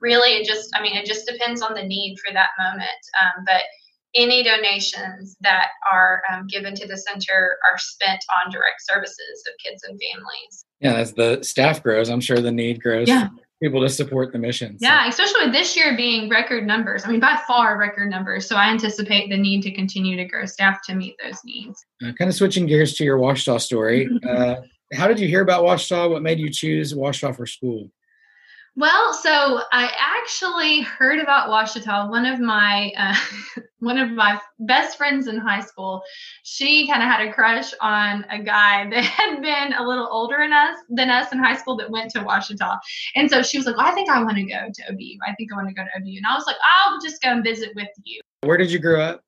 [0.00, 2.88] really, it just, I mean, it just depends on the need for that moment.
[3.20, 3.62] Um, but
[4.14, 9.54] any donations that are um, given to the center are spent on direct services of
[9.64, 10.64] kids and families.
[10.80, 13.08] Yeah, as the staff grows, I'm sure the need grows.
[13.08, 13.28] Yeah
[13.62, 14.76] people to support the mission.
[14.78, 14.86] So.
[14.86, 17.04] Yeah, especially with this year being record numbers.
[17.04, 18.46] I mean, by far record numbers.
[18.46, 21.84] So I anticipate the need to continue to grow staff to meet those needs.
[22.04, 24.08] Uh, kind of switching gears to your Ouachita story.
[24.28, 24.56] uh,
[24.92, 26.10] how did you hear about Ouachita?
[26.10, 27.88] What made you choose Ouachita for school?
[28.74, 32.08] Well, so I actually heard about Ouachita.
[32.08, 33.14] One of my uh,
[33.80, 36.02] one of my best friends in high school,
[36.42, 40.38] she kind of had a crush on a guy that had been a little older
[40.40, 42.78] than us than us in high school that went to Ouachita.
[43.14, 45.18] And so she was like, well, "I think I want to go to OBU.
[45.26, 47.28] I think I want to go to OBU." And I was like, "I'll just go
[47.28, 49.22] and visit with you." Where did you grow up?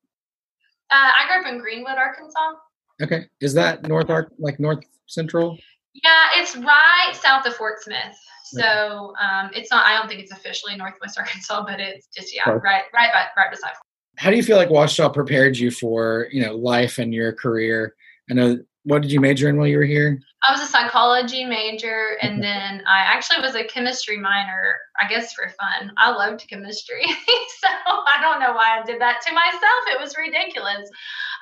[0.91, 2.55] Uh, I grew up in Greenwood, Arkansas.
[3.03, 5.59] Okay, is that North Ark like North Central?
[5.93, 8.17] Yeah, it's right south of Fort Smith.
[8.61, 9.87] So um, it's not.
[9.87, 13.51] I don't think it's officially Northwest Arkansas, but it's just yeah, right, right, right, right
[13.51, 13.73] beside.
[14.17, 17.95] How do you feel like Ouachita prepared you for you know life and your career?
[18.31, 18.59] I know.
[18.87, 20.21] What did you major in while you were here?
[20.47, 24.77] I was a psychology major, and then I actually was a chemistry minor.
[25.01, 25.91] I guess for fun.
[25.97, 29.85] I loved chemistry, so I don't know why I did that to myself.
[29.89, 30.91] It was ridiculous.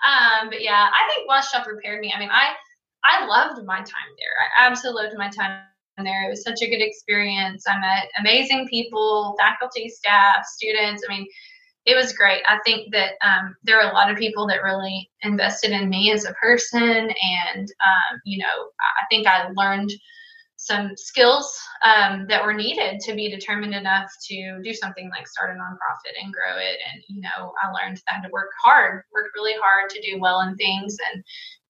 [0.06, 2.12] Um, but yeah, I think Ouachita prepared me.
[2.14, 2.54] I mean, I
[3.04, 4.36] I loved my time there.
[4.58, 5.62] I absolutely loved my time
[5.98, 6.26] there.
[6.26, 7.64] It was such a good experience.
[7.68, 11.04] I met amazing people, faculty, staff, students.
[11.08, 11.26] I mean,
[11.84, 12.42] it was great.
[12.48, 16.12] I think that um, there are a lot of people that really invested in me
[16.12, 19.92] as a person, and um, you know, I think I learned
[20.56, 25.50] some skills um, that were needed to be determined enough to do something like start
[25.50, 26.78] a nonprofit and grow it.
[26.92, 30.00] And you know, I learned that I had to work hard, work really hard to
[30.02, 31.24] do well in things, and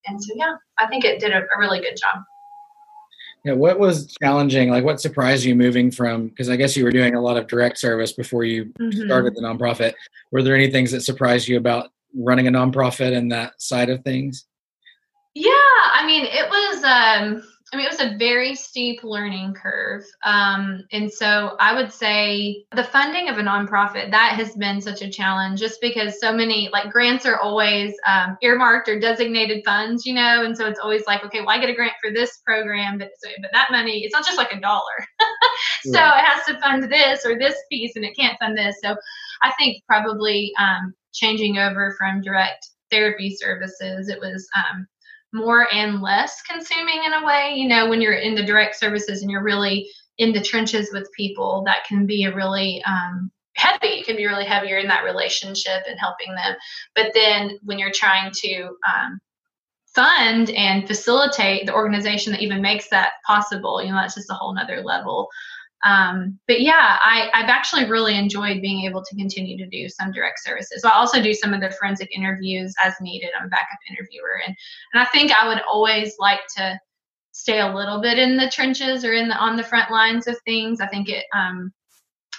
[0.06, 2.22] and so yeah, I think it did a, a really good job.
[3.44, 4.70] Yeah, what was challenging?
[4.70, 6.28] Like, what surprised you moving from?
[6.28, 9.04] Because I guess you were doing a lot of direct service before you mm-hmm.
[9.04, 9.94] started the nonprofit.
[10.30, 14.04] Were there any things that surprised you about running a nonprofit and that side of
[14.04, 14.46] things?
[15.34, 16.84] Yeah, I mean, it was.
[16.84, 20.04] Um, I mean, it was a very steep learning curve.
[20.24, 25.00] Um, and so I would say the funding of a nonprofit, that has been such
[25.00, 30.04] a challenge just because so many, like grants are always um, earmarked or designated funds,
[30.04, 30.44] you know?
[30.44, 33.08] And so it's always like, okay, well, I get a grant for this program, but,
[33.18, 34.82] so, but that money, it's not just like a dollar.
[35.84, 36.18] so yeah.
[36.18, 38.76] it has to fund this or this piece and it can't fund this.
[38.82, 38.96] So
[39.42, 44.86] I think probably um, changing over from direct therapy services, it was um,
[45.32, 47.54] more and less consuming in a way.
[47.56, 51.08] You know, when you're in the direct services and you're really in the trenches with
[51.16, 55.04] people that can be a really um, heavy it can be really heavier in that
[55.04, 56.54] relationship and helping them
[56.94, 59.18] but then when you're trying to um,
[59.94, 64.34] fund and facilitate the organization that even makes that possible you know that's just a
[64.34, 65.28] whole nother level
[65.84, 70.12] um, but yeah I, i've actually really enjoyed being able to continue to do some
[70.12, 73.50] direct services so i also do some of the forensic interviews as needed i'm a
[73.50, 74.54] backup interviewer and,
[74.94, 76.78] and i think i would always like to
[77.32, 80.36] stay a little bit in the trenches or in the on the front lines of
[80.44, 81.72] things i think it um,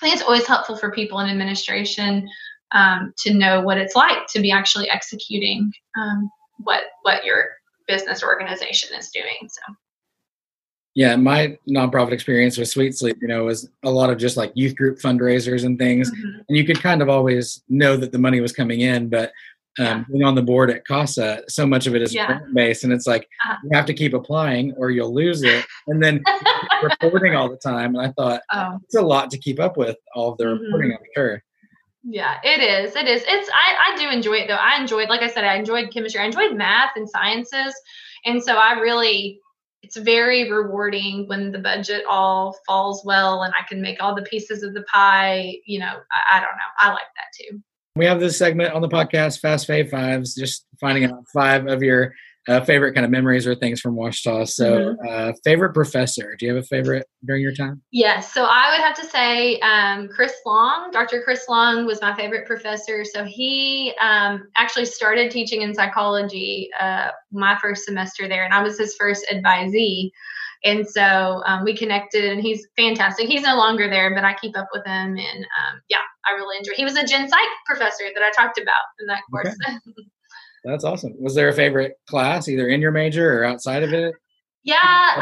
[0.03, 2.27] I think it's always helpful for people in administration
[2.73, 7.45] um, to know what it's like to be actually executing um, what what your
[7.87, 9.47] business organization is doing.
[9.47, 9.73] So.
[10.95, 14.51] Yeah, my nonprofit experience with Sweet Sleep, you know, was a lot of just like
[14.53, 16.41] youth group fundraisers and things, mm-hmm.
[16.47, 19.31] and you could kind of always know that the money was coming in, but
[19.79, 22.39] um, being on the board at CASA, so much of it is yeah.
[22.53, 23.57] based, and it's like uh-huh.
[23.63, 26.23] you have to keep applying or you'll lose it, and then
[26.83, 27.95] reporting all the time.
[27.95, 28.77] And I thought oh.
[28.83, 30.63] it's a lot to keep up with all of the mm-hmm.
[30.63, 30.91] reporting.
[30.93, 31.43] I'm sure.
[32.03, 32.95] Yeah, it is.
[32.95, 33.23] It is.
[33.25, 33.49] It's.
[33.49, 33.93] I.
[33.93, 34.55] I do enjoy it though.
[34.55, 36.21] I enjoyed, like I said, I enjoyed chemistry.
[36.21, 37.73] I enjoyed math and sciences,
[38.25, 39.39] and so I really.
[39.83, 44.23] It's very rewarding when the budget all falls well and I can make all the
[44.23, 45.57] pieces of the pie.
[45.65, 46.71] You know, I, I don't know.
[46.79, 47.61] I like that too.
[47.95, 51.83] We have this segment on the podcast, Fast Fave Fives, just finding out five of
[51.83, 52.13] your
[52.47, 54.45] uh, favorite kind of memories or things from Ouachita.
[54.47, 55.07] So, mm-hmm.
[55.07, 56.35] uh, favorite professor?
[56.37, 57.81] Do you have a favorite during your time?
[57.91, 58.33] Yes.
[58.33, 60.91] So, I would have to say um, Chris Long.
[60.91, 61.21] Dr.
[61.23, 63.05] Chris Long was my favorite professor.
[63.05, 68.61] So, he um, actually started teaching in psychology uh, my first semester there, and I
[68.61, 70.11] was his first advisee.
[70.65, 73.27] And so um, we connected, and he's fantastic.
[73.27, 76.57] He's no longer there, but I keep up with him, and um, yeah, I really
[76.57, 76.71] enjoy.
[76.75, 79.55] He was a gen psych professor that I talked about in that course.
[79.67, 79.77] Okay.
[80.63, 81.13] That's awesome.
[81.19, 84.15] Was there a favorite class, either in your major or outside of it?
[84.63, 85.21] Yeah,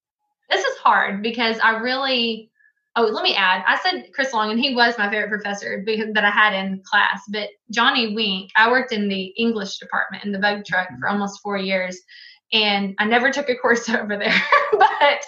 [0.50, 2.50] this is hard because I really.
[2.96, 3.62] Oh, let me add.
[3.64, 6.82] I said Chris Long, and he was my favorite professor because that I had in
[6.84, 7.22] class.
[7.30, 11.40] But Johnny Wink, I worked in the English department in the bug truck for almost
[11.40, 11.96] four years,
[12.52, 14.34] and I never took a course over there.
[14.72, 15.22] but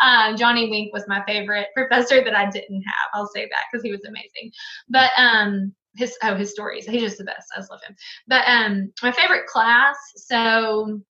[0.00, 3.10] um, Johnny Wink was my favorite professor that I didn't have.
[3.14, 4.52] I'll say that because he was amazing.
[4.88, 7.48] But um, his oh his stories, he's just the best.
[7.54, 7.96] I just love him.
[8.26, 11.00] But um, my favorite class, so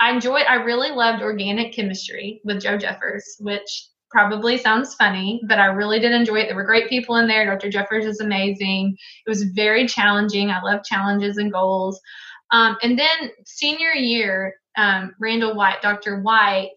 [0.00, 0.44] I enjoyed.
[0.48, 5.98] I really loved organic chemistry with Joe Jeffers, which probably sounds funny, but I really
[5.98, 6.46] did enjoy it.
[6.46, 7.46] There were great people in there.
[7.46, 7.70] Dr.
[7.70, 8.94] Jeffers is amazing.
[9.26, 10.50] It was very challenging.
[10.50, 11.98] I love challenges and goals.
[12.52, 16.20] Um, and then senior year, um, Randall Wight, Dr.
[16.20, 16.72] Wight,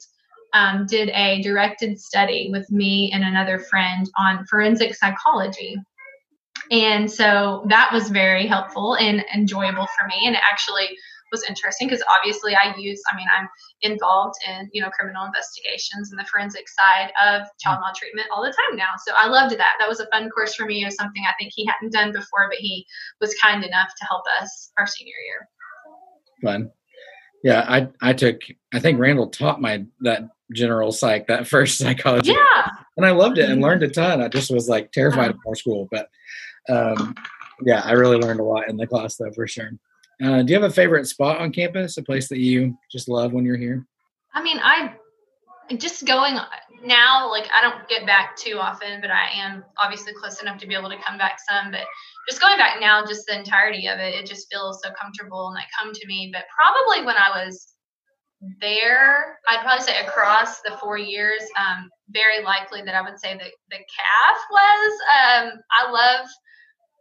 [0.54, 5.76] um, did a directed study with me and another friend on forensic psychology.
[6.72, 10.26] And so that was very helpful and enjoyable for me.
[10.26, 10.98] And it actually
[11.32, 13.48] was interesting because obviously I use, I mean, I'm
[13.82, 18.54] involved in, you know, criminal investigations and the forensic side of child maltreatment all the
[18.54, 18.94] time now.
[19.06, 19.74] So I loved that.
[19.80, 20.82] That was a fun course for me.
[20.82, 22.86] It was something I think he hadn't done before, but he
[23.20, 25.50] was kind enough to help us our senior year.
[26.44, 26.72] Fun
[27.46, 28.42] yeah i i took
[28.74, 33.38] i think randall taught my that general psych that first psychology yeah and i loved
[33.38, 33.64] it and mm-hmm.
[33.64, 35.50] learned a ton i just was like terrified of uh-huh.
[35.50, 36.10] our school but
[36.70, 37.14] um
[37.64, 39.72] yeah i really learned a lot in the class though for sure.
[40.24, 43.34] Uh, do you have a favorite spot on campus a place that you just love
[43.34, 43.86] when you're here?
[44.34, 44.94] I mean i
[45.78, 46.38] just going
[46.84, 50.68] now like i don't get back too often but i am obviously close enough to
[50.68, 51.82] be able to come back some but
[52.30, 55.56] just going back now just the entirety of it it just feels so comfortable and
[55.56, 56.30] like come to me.
[56.32, 57.74] But probably when i was
[58.62, 63.34] there i'd probably say across the four years um, very likely that i would say
[63.34, 66.28] that the CAF was um, i love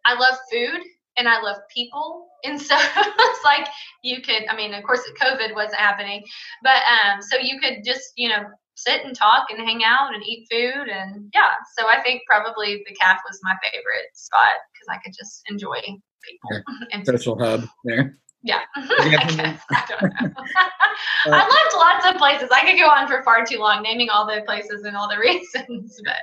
[0.04, 0.80] i love food
[1.16, 2.28] and i love people.
[2.44, 3.68] And so it's like
[4.02, 6.22] you could i mean of course covid wasn't happening
[6.62, 8.44] but um so you could just you know
[8.76, 10.88] sit and talk and hang out and eat food.
[10.88, 15.14] And yeah so i think probably the CAF was my favorite spot because i could
[15.16, 16.62] just enjoy people
[16.92, 18.18] and social hub there.
[18.42, 18.60] Yeah.
[18.76, 20.42] I, guess, I don't know.
[21.26, 22.50] Uh, i loved lots of places.
[22.52, 25.18] I could go on for far too long naming all the places and all the
[25.18, 26.16] reasons but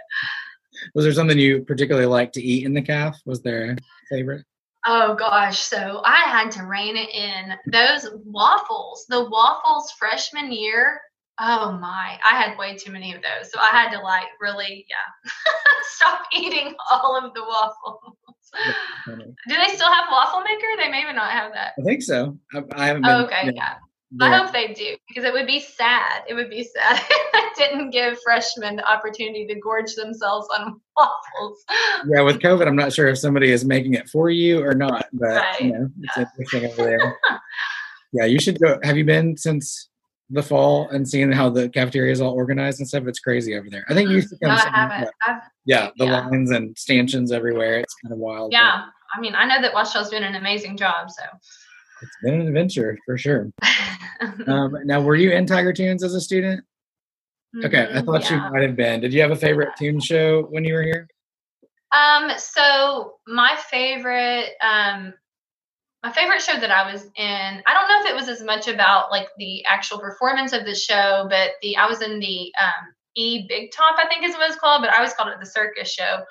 [0.96, 3.78] was there something you particularly liked to eat in the CAF was there a
[4.10, 4.46] favorite
[4.84, 7.54] Oh gosh, so I had to rein it in.
[7.72, 11.00] Those waffles, the waffles freshman year
[11.44, 13.52] Oh my, I had way too many of those.
[13.52, 15.32] So I had to like really, yeah,
[15.84, 18.15] stop eating all of the waffles.
[19.08, 20.67] Do they still have waffle maker?
[20.78, 21.74] They maybe not have that.
[21.80, 22.38] I think so.
[22.54, 23.22] I, I haven't oh, been.
[23.22, 23.76] Oh, okay, yeah.
[24.19, 26.24] I hope they do because it would be sad.
[26.28, 30.82] It would be sad if I didn't give freshmen the opportunity to gorge themselves on
[30.97, 31.63] waffles.
[32.13, 35.06] Yeah, with COVID, I'm not sure if somebody is making it for you or not,
[35.13, 35.62] but right.
[35.62, 36.26] you know, it's yeah.
[36.38, 37.19] interesting over there.
[38.13, 38.80] yeah, you should go.
[38.84, 39.89] Have you been since
[40.32, 43.04] the fall and seeing how the cafeteria is all organized and stuff.
[43.06, 43.84] It's crazy over there.
[43.89, 44.56] I think you used to come.
[44.56, 45.12] No, I haven't.
[45.65, 46.26] Yeah, the yeah.
[46.26, 47.80] lines and stanchions everywhere.
[47.80, 48.54] It's kind of wild.
[48.54, 49.17] Yeah, but.
[49.17, 51.12] I mean, I know that Ouachita's doing an amazing job.
[51.12, 51.24] So
[52.02, 53.52] it's been an adventure for sure.
[54.48, 56.64] um, now, were you in Tiger Tunes as a student?
[57.64, 58.46] Okay, I thought yeah.
[58.46, 59.02] you might have been.
[59.02, 61.08] Did you have a favorite tune show when you were here?
[61.92, 65.14] Um, so my favorite, um,
[66.02, 68.68] my favorite show that I was in, I don't know if it was as much
[68.70, 72.94] about like the actual performance of the show, but the I was in the um,
[73.16, 75.46] E Big Top, I think is what it's called, but I always called it the
[75.46, 76.24] circus show.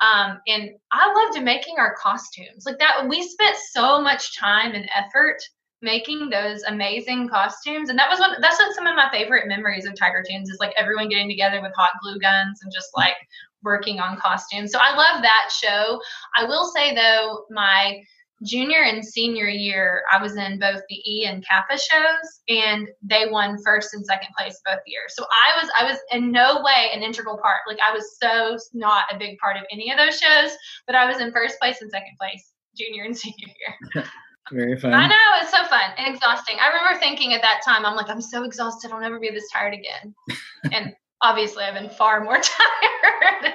[0.00, 3.06] Um, and I loved making our costumes like that.
[3.08, 5.38] We spent so much time and effort
[5.82, 7.90] making those amazing costumes.
[7.90, 10.58] And that was one that's what some of my favorite memories of Tiger Tunes is
[10.60, 13.16] like everyone getting together with hot glue guns and just like
[13.62, 14.72] working on costumes.
[14.72, 16.00] So I love that show.
[16.36, 18.00] I will say though, my
[18.42, 23.26] junior and senior year, I was in both the E and Kappa shows, and they
[23.30, 25.14] won first and second place both years.
[25.14, 27.60] So I was I was in no way an integral part.
[27.68, 30.50] Like I was so not a big part of any of those shows,
[30.86, 33.48] but I was in first place and second place junior and senior
[33.94, 34.04] year.
[34.50, 34.92] Very fun.
[34.92, 36.56] I know it's so fun and exhausting.
[36.60, 38.90] I remember thinking at that time, I'm like, I'm so exhausted.
[38.90, 40.14] I'll never be this tired again.
[40.72, 43.54] and obviously, I've been far more tired.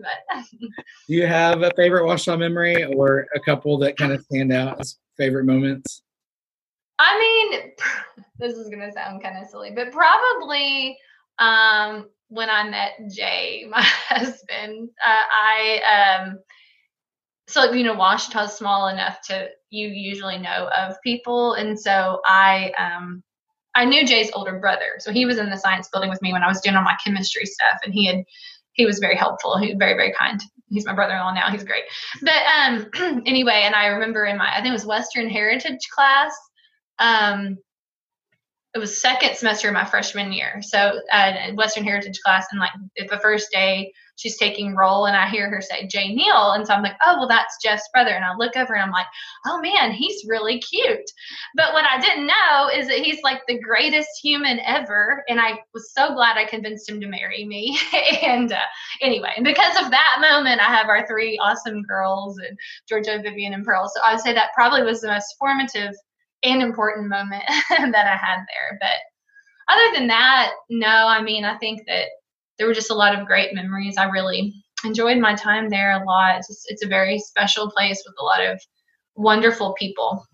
[0.00, 0.44] but
[1.08, 4.80] do you have a favorite Ouachita memory or a couple that kind of stand out
[4.80, 6.02] as favorite moments?
[6.98, 7.72] I mean,
[8.38, 10.98] this is gonna sound kind of silly, but probably
[11.38, 14.90] um, when I met Jay, my husband.
[15.04, 16.38] Uh, I um,
[17.48, 22.72] so you know Ouachita's small enough to you usually know of people, and so I
[22.78, 23.22] um
[23.76, 26.42] I knew Jay's older brother, so he was in the science building with me when
[26.42, 28.24] I was doing all my chemistry stuff, and he had
[28.72, 29.58] he was very helpful.
[29.58, 30.40] He was very very kind.
[30.68, 31.50] He's my brother-in-law now.
[31.50, 31.84] He's great.
[32.22, 36.34] But um anyway, and I remember in my I think it was Western Heritage class.
[36.98, 37.58] Um,
[38.76, 40.60] it was second semester of my freshman year.
[40.60, 42.70] So uh, Western Heritage class, and like
[43.08, 46.52] the first day she's taking roll and I hear her say Jay Neal.
[46.52, 48.10] And so I'm like, oh, well, that's Jeff's brother.
[48.10, 49.06] And I look over and I'm like,
[49.46, 51.10] oh man, he's really cute.
[51.54, 55.24] But what I didn't know is that he's like the greatest human ever.
[55.28, 57.78] And I was so glad I convinced him to marry me.
[58.22, 58.58] and uh,
[59.00, 62.58] anyway, because of that moment, I have our three awesome girls and
[62.88, 63.90] Georgia, Vivian, and Pearl.
[63.94, 65.92] So I would say that probably was the most formative
[66.42, 68.78] and important moment that I had there.
[68.80, 72.06] But other than that, no, I mean, I think that
[72.58, 73.96] there were just a lot of great memories.
[73.98, 76.36] I really enjoyed my time there a lot.
[76.38, 78.60] It's, just, it's a very special place with a lot of
[79.14, 80.24] wonderful people.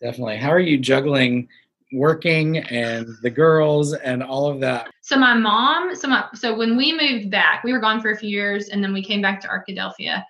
[0.00, 0.36] Definitely.
[0.36, 1.48] How are you juggling
[1.92, 4.88] working and the girls and all of that?
[5.00, 8.16] So my mom, so my, so when we moved back, we were gone for a
[8.16, 10.22] few years and then we came back to Arkadelphia.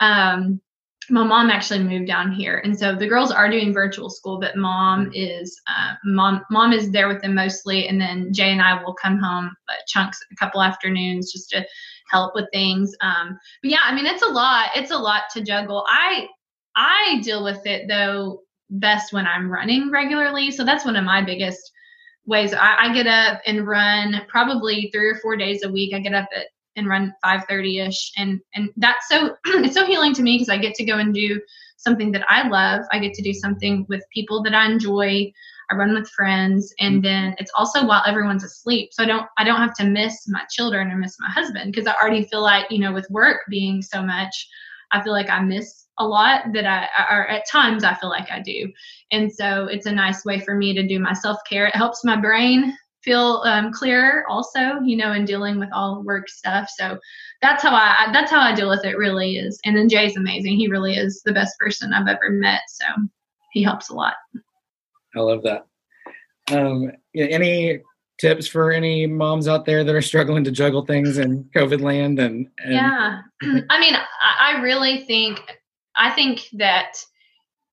[0.00, 0.60] Um,
[1.10, 2.58] my mom actually moved down here.
[2.64, 6.90] And so the girls are doing virtual school but mom is uh, mom mom is
[6.90, 7.88] there with them mostly.
[7.88, 11.64] And then jay and i will come home uh, chunks a couple afternoons just to
[12.10, 12.94] help with things.
[13.00, 15.84] Um, but yeah i mean it's a lot it's a lot to juggle.
[15.88, 16.28] I
[16.76, 18.40] i deal with it though
[18.70, 20.50] best when i'm running regularly.
[20.50, 21.70] So that's one of my biggest
[22.26, 22.54] ways.
[22.54, 25.94] I, I get up and run probably three or four days a week.
[25.94, 30.22] I get up at and run 5:30ish and and that's so it's so healing to
[30.22, 31.40] me because I get to go and do
[31.76, 32.82] something that I love.
[32.92, 35.32] I get to do something with people that I enjoy.
[35.70, 37.02] I run with friends and mm-hmm.
[37.02, 38.90] then it's also while everyone's asleep.
[38.92, 41.86] So I don't I don't have to miss my children or miss my husband because
[41.86, 44.48] I already feel like, you know, with work being so much,
[44.92, 48.30] I feel like I miss a lot that I or at times I feel like
[48.30, 48.70] I do.
[49.10, 51.68] And so it's a nice way for me to do my self-care.
[51.68, 56.28] It helps my brain feel um, clearer also you know in dealing with all work
[56.28, 56.68] stuff.
[56.76, 56.98] So
[57.42, 60.56] that's how i that's how i deal with it really is and then jay's amazing.
[60.56, 62.86] He really is the best person i've ever met so
[63.52, 64.14] he helps a lot.
[65.14, 65.66] I love that.
[66.50, 67.80] Um, any
[68.18, 72.18] tips for any moms out there that are struggling to juggle things in covid land
[72.18, 73.20] and, and yeah.
[73.70, 75.40] I mean I, I really think
[75.96, 76.96] i think that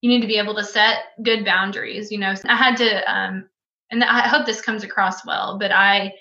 [0.02, 2.34] you need to be able to set good boundaries you know.
[2.46, 3.50] I had to um,
[3.92, 6.14] and I hope this comes across well, but I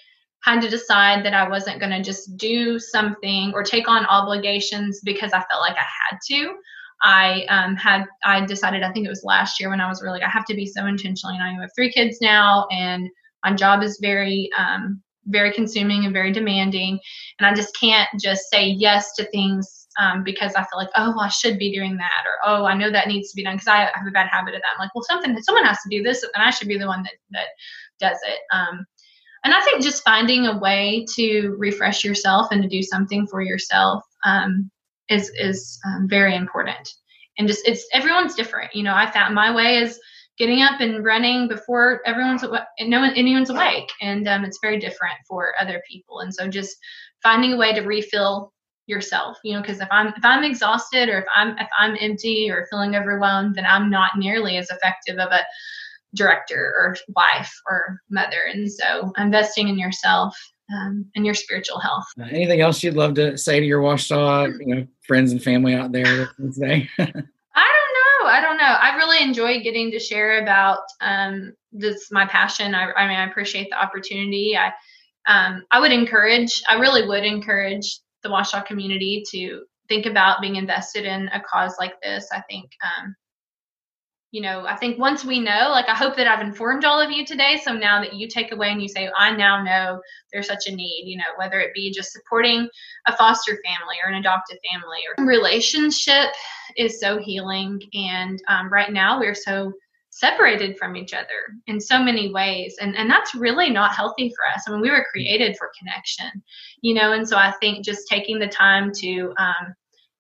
[0.43, 5.01] had to decide that I wasn't going to just do something or take on obligations
[5.05, 6.55] because I felt like I had to.
[7.03, 10.23] I um, had I decided I think it was last year when I was really
[10.23, 11.37] I have to be so intentional.
[11.39, 13.09] Know, I have three kids now, and
[13.45, 16.99] my job is very um, very consuming and very demanding,
[17.39, 21.11] and I just can't just say yes to things um, because I feel like, oh,
[21.11, 23.57] well, I should be doing that, or oh, I know that needs to be done
[23.57, 24.73] because I have a bad habit of that.
[24.75, 27.03] I'm like, well, something, someone has to do this, and I should be the one
[27.03, 27.47] that that
[27.99, 28.41] does it.
[28.53, 28.87] Um,
[29.45, 33.43] and I think just finding a way to refresh yourself and to do something for
[33.43, 34.71] yourself um,
[35.09, 36.89] is is um, very important.
[37.39, 38.75] And just it's everyone's different.
[38.75, 39.99] You know, I found my way is
[40.41, 45.17] getting up and running before everyone's no one anyone's awake and um, it's very different
[45.29, 46.79] for other people and so just
[47.23, 48.51] finding a way to refill
[48.91, 52.51] yourself you know because if i'm if i'm exhausted or if i'm if i'm empty
[52.51, 55.41] or feeling overwhelmed then i'm not nearly as effective of a
[56.15, 60.37] director or wife or mother and so investing in yourself
[60.73, 64.53] um, and your spiritual health uh, anything else you'd love to say to your Ouachita
[64.61, 66.89] you know friends and family out there today
[67.53, 68.31] I don't know.
[68.31, 68.65] I don't know.
[68.65, 72.77] I really enjoy getting to share about um, this my passion.
[72.77, 74.57] I, I mean, I appreciate the opportunity.
[74.57, 74.73] I
[75.27, 76.63] um, I would encourage.
[76.69, 81.75] I really would encourage the Ouachita community to think about being invested in a cause
[81.79, 82.29] like this.
[82.33, 83.15] I think um,
[84.33, 87.11] you know, I think once we know, like I hope that I've informed all of
[87.11, 87.61] you today.
[87.65, 90.01] So now that you take away and you say, I now know
[90.33, 92.69] there's such a need, you know, whether it be just supporting
[93.09, 96.31] a foster family or an adoptive family or relationship
[96.77, 97.81] is so healing.
[97.93, 99.73] And um, right now we're so
[100.21, 102.77] separated from each other in so many ways.
[102.81, 104.65] And, and that's really not healthy for us.
[104.67, 106.43] I mean, we were created for connection,
[106.83, 109.75] you know, and so I think just taking the time to, um,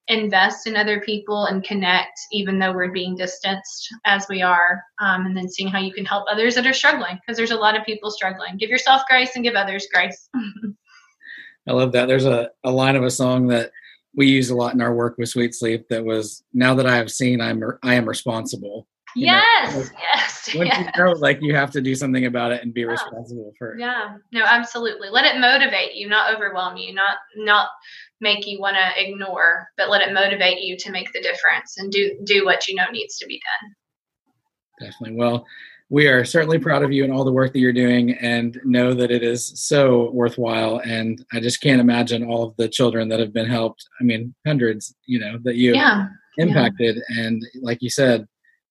[0.08, 5.24] invest in other people and connect even though we're being distanced as we are um,
[5.24, 7.78] and then seeing how you can help others that are struggling because there's a lot
[7.78, 8.56] of people struggling.
[8.56, 10.28] Give yourself grace and give others grace.
[11.68, 12.06] I love that.
[12.06, 13.70] There's a, a line of a song that
[14.14, 16.96] we use a lot in our work with sweet sleep that was now that i
[16.96, 18.86] have seen i'm i am responsible
[19.16, 20.92] yes know, yes once yes.
[20.96, 22.86] you know like you have to do something about it and be yeah.
[22.86, 27.68] responsible for it yeah no absolutely let it motivate you not overwhelm you not not
[28.20, 31.90] make you want to ignore, but let it motivate you to make the difference and
[31.90, 34.88] do do what you know needs to be done.
[34.88, 35.16] Definitely.
[35.16, 35.46] Well,
[35.88, 38.94] we are certainly proud of you and all the work that you're doing and know
[38.94, 43.18] that it is so worthwhile and i just can't imagine all of the children that
[43.18, 46.06] have been helped i mean hundreds you know that you yeah.
[46.38, 47.24] impacted yeah.
[47.24, 48.24] and like you said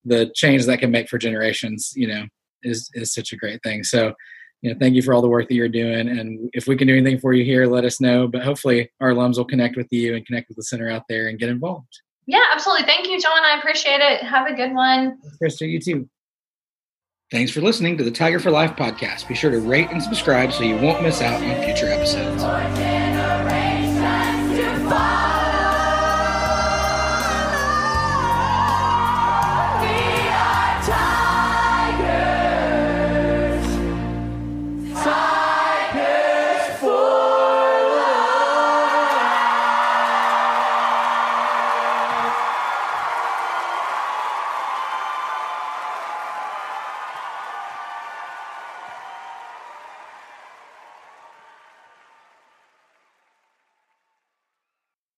[0.10, 2.26] the change that can make for generations you know
[2.64, 4.14] is is such a great thing so
[4.62, 6.10] you know, thank you for all the work that you're doing.
[6.10, 8.28] And if we can do anything for you here, let us know.
[8.28, 11.28] But hopefully, our alums will connect with you and connect with the center out there
[11.28, 12.02] and get involved.
[12.26, 12.86] Yeah, absolutely.
[12.86, 13.44] Thank you, John.
[13.44, 14.22] I appreciate it.
[14.22, 15.18] Have a good one.
[15.42, 16.10] Krista, you too.
[17.32, 19.28] Thanks for listening to the Tiger for Life podcast.
[19.28, 22.44] Be sure to rate and subscribe so you won't miss out on future episodes.